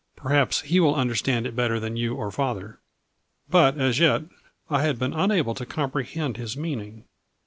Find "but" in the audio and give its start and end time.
3.51-3.77